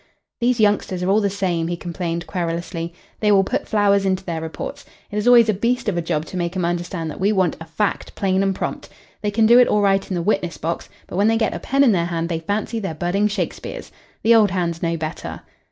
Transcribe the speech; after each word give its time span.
"These 0.39 0.59
youngsters 0.59 1.03
are 1.03 1.09
all 1.11 1.21
the 1.21 1.29
same," 1.29 1.67
he 1.67 1.77
complained 1.77 2.25
querulously. 2.25 2.91
"They 3.19 3.31
will 3.31 3.43
put 3.43 3.67
flowers 3.67 4.03
into 4.03 4.25
their 4.25 4.41
reports. 4.41 4.83
It 5.11 5.15
is 5.17 5.27
always 5.27 5.47
a 5.47 5.53
beast 5.53 5.87
of 5.87 5.95
a 5.95 6.01
job 6.01 6.25
to 6.25 6.37
make 6.37 6.55
'em 6.57 6.65
understand 6.65 7.11
that 7.11 7.19
we 7.19 7.31
want 7.31 7.55
a 7.61 7.65
fact 7.65 8.15
plain 8.15 8.41
and 8.41 8.55
prompt. 8.55 8.89
They 9.21 9.29
can 9.29 9.45
do 9.45 9.59
it 9.59 9.67
all 9.67 9.81
right 9.83 10.09
in 10.09 10.15
the 10.15 10.23
witness 10.23 10.57
box, 10.57 10.89
but 11.05 11.17
when 11.17 11.27
they 11.27 11.37
get 11.37 11.53
a 11.53 11.59
pen 11.59 11.83
in 11.83 11.91
their 11.91 12.05
hand 12.05 12.29
they 12.29 12.39
fancy 12.39 12.79
they're 12.79 12.95
budding 12.95 13.27
Shakespeares. 13.27 13.91
The 14.23 14.33
old 14.33 14.49
hands 14.49 14.81
know 14.81 14.97
better." 14.97 15.41